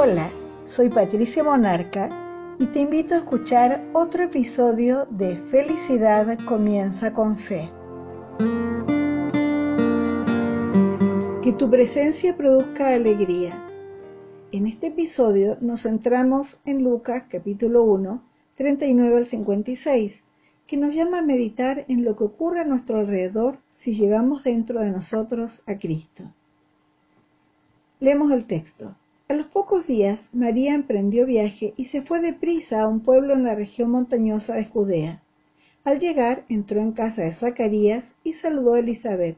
Hola, 0.00 0.30
soy 0.64 0.90
Patricia 0.90 1.42
Monarca 1.42 2.08
y 2.60 2.66
te 2.66 2.78
invito 2.78 3.16
a 3.16 3.18
escuchar 3.18 3.84
otro 3.92 4.22
episodio 4.22 5.06
de 5.06 5.34
Felicidad 5.50 6.38
comienza 6.46 7.12
con 7.12 7.36
fe. 7.36 7.68
Que 11.42 11.52
tu 11.52 11.68
presencia 11.68 12.36
produzca 12.36 12.94
alegría. 12.94 13.60
En 14.52 14.68
este 14.68 14.86
episodio 14.86 15.58
nos 15.60 15.82
centramos 15.82 16.60
en 16.64 16.84
Lucas 16.84 17.24
capítulo 17.28 17.82
1, 17.82 18.22
39 18.54 19.16
al 19.16 19.26
56, 19.26 20.22
que 20.68 20.76
nos 20.76 20.94
llama 20.94 21.18
a 21.18 21.22
meditar 21.22 21.84
en 21.88 22.04
lo 22.04 22.14
que 22.14 22.22
ocurre 22.22 22.60
a 22.60 22.64
nuestro 22.64 22.98
alrededor 22.98 23.58
si 23.68 23.94
llevamos 23.94 24.44
dentro 24.44 24.78
de 24.78 24.92
nosotros 24.92 25.64
a 25.66 25.76
Cristo. 25.76 26.22
Leemos 27.98 28.30
el 28.30 28.46
texto. 28.46 28.94
A 29.30 29.34
los 29.34 29.46
pocos 29.46 29.86
días, 29.86 30.30
María 30.32 30.74
emprendió 30.74 31.26
viaje 31.26 31.74
y 31.76 31.84
se 31.84 32.00
fue 32.00 32.20
deprisa 32.20 32.80
a 32.80 32.88
un 32.88 33.00
pueblo 33.00 33.34
en 33.34 33.42
la 33.42 33.54
región 33.54 33.90
montañosa 33.90 34.54
de 34.54 34.64
Judea. 34.64 35.22
Al 35.84 35.98
llegar, 35.98 36.46
entró 36.48 36.80
en 36.80 36.92
casa 36.92 37.20
de 37.24 37.32
Zacarías 37.32 38.14
y 38.24 38.32
saludó 38.32 38.72
a 38.72 38.78
Elizabeth. 38.78 39.36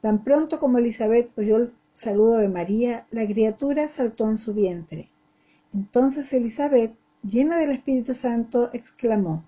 Tan 0.00 0.24
pronto 0.24 0.58
como 0.58 0.78
Elizabeth 0.78 1.30
oyó 1.38 1.58
el 1.58 1.72
saludo 1.92 2.38
de 2.38 2.48
María, 2.48 3.06
la 3.12 3.24
criatura 3.24 3.86
saltó 3.86 4.28
en 4.28 4.36
su 4.36 4.52
vientre. 4.52 5.08
Entonces 5.72 6.32
Elizabeth, 6.32 6.96
llena 7.22 7.58
del 7.58 7.70
Espíritu 7.70 8.14
Santo, 8.14 8.70
exclamó, 8.72 9.44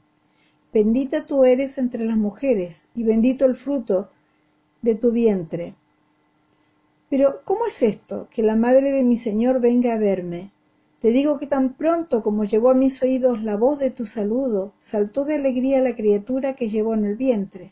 Bendita 0.72 1.26
tú 1.26 1.44
eres 1.44 1.76
entre 1.78 2.04
las 2.04 2.16
mujeres, 2.16 2.86
y 2.94 3.02
bendito 3.02 3.44
el 3.46 3.56
fruto 3.56 4.10
de 4.82 4.94
tu 4.94 5.10
vientre. 5.10 5.74
Pero, 7.08 7.40
¿cómo 7.44 7.66
es 7.66 7.82
esto, 7.82 8.28
que 8.30 8.42
la 8.42 8.56
madre 8.56 8.90
de 8.92 9.04
mi 9.04 9.16
Señor 9.16 9.60
venga 9.60 9.94
a 9.94 9.98
verme? 9.98 10.50
Te 11.00 11.10
digo 11.10 11.38
que 11.38 11.46
tan 11.46 11.74
pronto 11.74 12.22
como 12.22 12.44
llegó 12.44 12.70
a 12.70 12.74
mis 12.74 13.02
oídos 13.02 13.42
la 13.42 13.56
voz 13.56 13.78
de 13.78 13.90
tu 13.90 14.06
saludo, 14.06 14.72
saltó 14.80 15.24
de 15.24 15.36
alegría 15.36 15.78
la 15.80 15.94
criatura 15.94 16.54
que 16.54 16.68
llevó 16.68 16.94
en 16.94 17.04
el 17.04 17.16
vientre. 17.16 17.70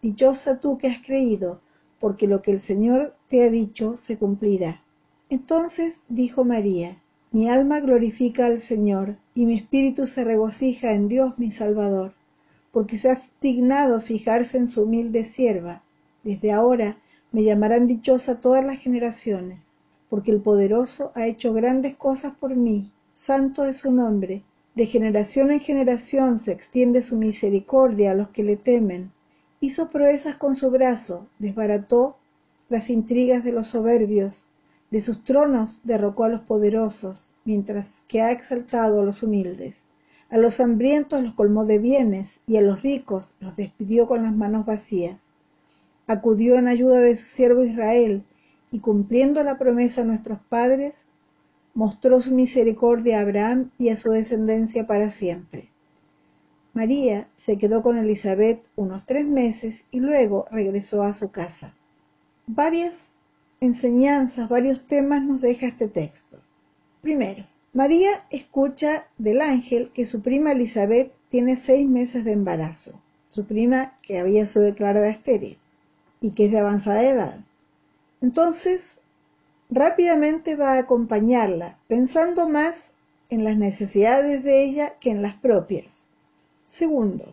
Dichosa 0.00 0.60
tú 0.60 0.78
que 0.78 0.86
has 0.86 1.04
creído, 1.04 1.60
porque 1.98 2.26
lo 2.26 2.40
que 2.40 2.52
el 2.52 2.60
Señor 2.60 3.14
te 3.28 3.42
ha 3.42 3.50
dicho 3.50 3.98
se 3.98 4.16
cumplirá. 4.16 4.82
Entonces 5.28 5.98
dijo 6.08 6.44
María, 6.44 6.96
mi 7.32 7.50
alma 7.50 7.80
glorifica 7.80 8.46
al 8.46 8.60
Señor, 8.60 9.16
y 9.34 9.44
mi 9.44 9.56
espíritu 9.56 10.06
se 10.06 10.24
regocija 10.24 10.92
en 10.92 11.08
Dios 11.08 11.38
mi 11.38 11.50
Salvador, 11.50 12.14
porque 12.72 12.96
se 12.96 13.10
ha 13.10 13.22
dignado 13.42 14.00
fijarse 14.00 14.56
en 14.56 14.68
su 14.68 14.84
humilde 14.84 15.24
sierva. 15.24 15.82
Desde 16.24 16.50
ahora 16.50 16.96
me 17.32 17.44
llamarán 17.44 17.86
dichosa 17.86 18.40
todas 18.40 18.64
las 18.64 18.80
generaciones, 18.80 19.60
porque 20.08 20.32
el 20.32 20.40
poderoso 20.40 21.12
ha 21.14 21.26
hecho 21.26 21.52
grandes 21.52 21.94
cosas 21.94 22.34
por 22.34 22.56
mí. 22.56 22.90
Santo 23.14 23.64
es 23.66 23.78
su 23.78 23.92
nombre. 23.92 24.42
De 24.74 24.84
generación 24.84 25.52
en 25.52 25.60
generación 25.60 26.38
se 26.38 26.50
extiende 26.50 27.02
su 27.02 27.16
misericordia 27.16 28.10
a 28.10 28.14
los 28.14 28.30
que 28.30 28.42
le 28.42 28.56
temen. 28.56 29.12
Hizo 29.60 29.90
proezas 29.90 30.34
con 30.34 30.56
su 30.56 30.70
brazo, 30.70 31.28
desbarató 31.38 32.16
las 32.68 32.90
intrigas 32.90 33.44
de 33.44 33.52
los 33.52 33.68
soberbios. 33.68 34.46
De 34.90 35.00
sus 35.00 35.22
tronos 35.22 35.80
derrocó 35.84 36.24
a 36.24 36.28
los 36.28 36.40
poderosos, 36.40 37.30
mientras 37.44 38.02
que 38.08 38.22
ha 38.22 38.32
exaltado 38.32 39.02
a 39.02 39.04
los 39.04 39.22
humildes. 39.22 39.76
A 40.30 40.38
los 40.38 40.58
hambrientos 40.58 41.22
los 41.22 41.34
colmó 41.34 41.64
de 41.64 41.78
bienes, 41.78 42.40
y 42.48 42.56
a 42.56 42.62
los 42.62 42.82
ricos 42.82 43.36
los 43.38 43.54
despidió 43.54 44.08
con 44.08 44.22
las 44.22 44.34
manos 44.34 44.66
vacías 44.66 45.29
acudió 46.10 46.56
en 46.56 46.66
ayuda 46.66 47.00
de 47.00 47.14
su 47.14 47.26
siervo 47.26 47.62
Israel, 47.64 48.24
y 48.72 48.80
cumpliendo 48.80 49.44
la 49.44 49.58
promesa 49.58 50.00
a 50.00 50.04
nuestros 50.04 50.40
padres, 50.48 51.04
mostró 51.72 52.20
su 52.20 52.34
misericordia 52.34 53.18
a 53.18 53.22
Abraham 53.22 53.70
y 53.78 53.90
a 53.90 53.96
su 53.96 54.10
descendencia 54.10 54.88
para 54.88 55.12
siempre. 55.12 55.68
María 56.72 57.28
se 57.36 57.58
quedó 57.58 57.82
con 57.82 57.96
Elizabeth 57.96 58.60
unos 58.74 59.06
tres 59.06 59.24
meses 59.24 59.84
y 59.92 60.00
luego 60.00 60.46
regresó 60.50 61.04
a 61.04 61.12
su 61.12 61.30
casa. 61.30 61.74
Varias 62.48 63.12
enseñanzas, 63.60 64.48
varios 64.48 64.84
temas 64.88 65.22
nos 65.22 65.40
deja 65.40 65.66
este 65.66 65.86
texto. 65.86 66.38
Primero, 67.02 67.46
María 67.72 68.26
escucha 68.30 69.06
del 69.16 69.40
ángel 69.40 69.92
que 69.94 70.04
su 70.04 70.22
prima 70.22 70.52
Elizabeth 70.52 71.12
tiene 71.28 71.54
seis 71.54 71.88
meses 71.88 72.24
de 72.24 72.32
embarazo, 72.32 73.00
su 73.28 73.44
prima 73.44 73.96
que 74.02 74.18
había 74.18 74.44
sido 74.46 74.64
declarada 74.64 75.08
estéril 75.08 75.56
y 76.20 76.32
que 76.32 76.46
es 76.46 76.52
de 76.52 76.58
avanzada 76.58 77.02
edad. 77.02 77.40
Entonces, 78.20 78.98
rápidamente 79.70 80.56
va 80.56 80.74
a 80.74 80.78
acompañarla, 80.78 81.78
pensando 81.88 82.48
más 82.48 82.92
en 83.30 83.44
las 83.44 83.56
necesidades 83.56 84.42
de 84.42 84.64
ella 84.64 84.98
que 84.98 85.10
en 85.10 85.22
las 85.22 85.34
propias. 85.36 85.86
Segundo, 86.66 87.24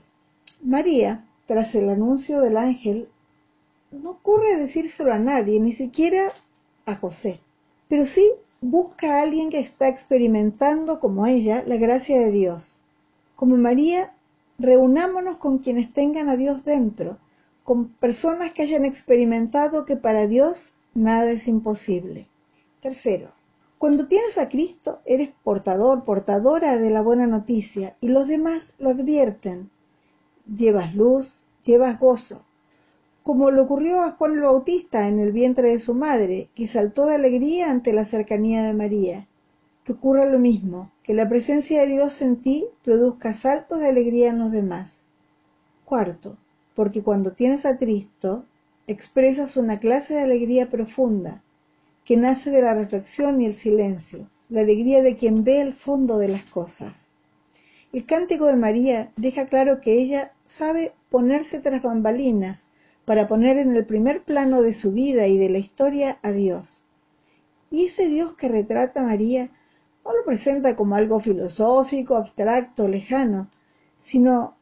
María, 0.61 1.25
tras 1.45 1.75
el 1.75 1.89
anuncio 1.89 2.41
del 2.41 2.57
ángel, 2.57 3.09
no 3.91 4.11
ocurre 4.11 4.57
decírselo 4.57 5.11
a 5.13 5.19
nadie, 5.19 5.59
ni 5.59 5.71
siquiera 5.71 6.31
a 6.85 6.95
José, 6.95 7.39
pero 7.87 8.05
sí 8.05 8.29
busca 8.61 9.17
a 9.17 9.21
alguien 9.21 9.49
que 9.49 9.59
está 9.59 9.87
experimentando 9.87 10.99
como 10.99 11.25
ella 11.25 11.63
la 11.65 11.77
gracia 11.77 12.19
de 12.19 12.31
Dios. 12.31 12.79
Como 13.35 13.55
María, 13.55 14.13
reunámonos 14.57 15.37
con 15.37 15.59
quienes 15.59 15.93
tengan 15.93 16.29
a 16.29 16.37
Dios 16.37 16.65
dentro, 16.65 17.17
con 17.67 17.89
personas 17.89 18.53
que 18.53 18.61
hayan 18.61 18.85
experimentado 18.85 19.83
que 19.83 19.97
para 19.97 20.25
Dios 20.25 20.71
nada 20.93 21.29
es 21.31 21.49
imposible. 21.49 22.25
Tercero, 22.81 23.33
cuando 23.77 24.07
tienes 24.07 24.37
a 24.37 24.47
Cristo, 24.47 25.01
eres 25.03 25.31
portador, 25.43 26.05
portadora 26.05 26.77
de 26.77 26.89
la 26.89 27.01
buena 27.01 27.27
noticia 27.27 27.97
y 27.99 28.07
los 28.07 28.29
demás 28.29 28.71
lo 28.79 28.91
advierten. 28.91 29.69
Llevas 30.45 30.95
luz, 30.95 31.43
llevas 31.65 31.99
gozo. 31.99 32.41
Como 33.21 33.51
le 33.51 33.59
ocurrió 33.59 33.99
a 33.99 34.11
Juan 34.11 34.35
el 34.35 34.43
Bautista 34.43 35.09
en 35.09 35.19
el 35.19 35.33
vientre 35.33 35.71
de 35.71 35.79
su 35.79 35.93
madre, 35.93 36.47
que 36.55 36.67
saltó 36.67 37.05
de 37.05 37.15
alegría 37.15 37.69
ante 37.69 37.91
la 37.91 38.05
cercanía 38.05 38.63
de 38.63 38.73
María. 38.73 39.27
Que 39.83 39.91
ocurra 39.91 40.25
lo 40.25 40.39
mismo, 40.39 40.93
que 41.03 41.13
la 41.13 41.27
presencia 41.27 41.81
de 41.81 41.87
Dios 41.87 42.21
en 42.21 42.37
ti 42.37 42.65
produzca 42.81 43.33
saltos 43.33 43.81
de 43.81 43.89
alegría 43.89 44.29
en 44.29 44.39
los 44.39 44.53
demás. 44.53 45.03
Cuarto, 45.83 46.37
porque 46.77 47.01
cuando 47.01 47.31
tienes 47.31 47.65
a 47.65 47.75
Cristo, 47.79 48.45
expresas 48.85 49.57
una 49.57 49.79
clase 49.79 50.13
de 50.13 50.21
alegría 50.21 50.69
profunda, 50.69 51.41
que 52.05 52.17
nace 52.17 52.51
de 52.51 52.61
la 52.61 52.75
reflexión 52.75 53.41
y 53.41 53.47
el 53.47 53.55
silencio, 53.55 54.29
la 54.47 54.61
alegría 54.61 55.01
de 55.01 55.15
quien 55.15 55.43
ve 55.43 55.59
el 55.59 55.73
fondo 55.73 56.19
de 56.19 56.27
las 56.27 56.43
cosas. 56.43 56.93
El 57.91 58.05
cántico 58.05 58.45
de 58.45 58.57
María 58.57 59.11
deja 59.15 59.47
claro 59.47 59.81
que 59.81 59.93
ella 59.93 60.33
sabe 60.45 60.93
ponerse 61.09 61.61
tras 61.61 61.81
bambalinas 61.81 62.67
para 63.05 63.27
poner 63.27 63.57
en 63.57 63.75
el 63.75 63.87
primer 63.87 64.21
plano 64.21 64.61
de 64.61 64.75
su 64.75 64.91
vida 64.91 65.25
y 65.25 65.35
de 65.39 65.49
la 65.49 65.57
historia 65.57 66.19
a 66.21 66.31
Dios. 66.31 66.85
Y 67.71 67.85
ese 67.85 68.07
Dios 68.07 68.35
que 68.35 68.49
retrata 68.49 69.01
María 69.01 69.49
no 70.05 70.15
lo 70.15 70.23
presenta 70.23 70.75
como 70.75 70.93
algo 70.93 71.19
filosófico, 71.19 72.17
abstracto, 72.17 72.87
lejano, 72.87 73.49
sino 73.97 74.57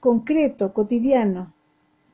concreto, 0.00 0.72
cotidiano, 0.72 1.52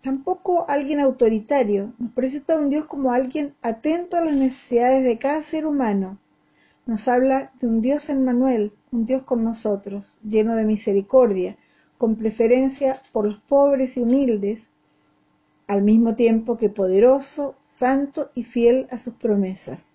Tampoco 0.05 0.67
alguien 0.69 1.01
autoritario. 1.01 1.95
Nos 1.97 2.13
presenta 2.13 2.53
a 2.53 2.59
un 2.59 2.69
Dios 2.69 2.85
como 2.85 3.11
alguien 3.11 3.55
atento 3.63 4.19
a 4.19 4.21
las 4.21 4.35
necesidades 4.35 5.03
de 5.03 5.17
cada 5.17 5.41
ser 5.41 5.65
humano. 5.67 6.19
Nos 6.85 7.09
habla 7.09 7.55
de 7.59 7.69
un 7.69 7.81
Dios 7.81 8.11
en 8.11 8.23
Manuel, 8.23 8.75
un 8.93 9.07
Dios 9.07 9.23
con 9.23 9.43
nosotros, 9.43 10.19
lleno 10.23 10.57
de 10.57 10.67
misericordia, 10.67 11.57
con 11.97 12.17
preferencia 12.17 13.01
por 13.13 13.25
los 13.25 13.39
pobres 13.39 13.97
y 13.97 14.03
humildes, 14.03 14.69
al 15.69 15.81
mismo 15.81 16.15
tiempo 16.15 16.59
que 16.59 16.69
poderoso, 16.69 17.57
santo 17.61 18.31
y 18.35 18.45
fiel 18.45 18.87
a 18.91 18.99
sus 18.99 19.15
promesas. 19.15 19.89